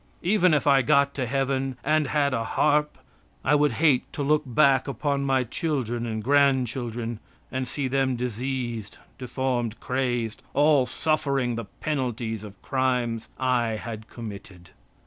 Even 0.23 0.51
if 0.51 0.65
I 0.65 0.81
got 0.81 1.13
to 1.13 1.27
heaven, 1.27 1.77
and 1.83 2.07
had 2.07 2.33
a 2.33 2.43
harp, 2.43 2.97
I 3.45 3.53
would 3.53 3.73
hate 3.73 4.11
to 4.13 4.23
look 4.23 4.41
back 4.47 4.87
upon 4.87 5.23
my 5.25 5.43
children 5.43 6.07
and 6.07 6.23
grandchildren, 6.23 7.19
and 7.51 7.67
see 7.67 7.87
them 7.87 8.15
diseased, 8.15 8.97
deformed, 9.19 9.79
crazed, 9.79 10.41
all 10.55 10.87
suffering 10.87 11.53
the 11.53 11.65
penalties 11.65 12.43
of 12.43 12.59
crimes 12.63 13.29
I 13.37 13.73
had 13.75 14.09
committed. 14.09 14.71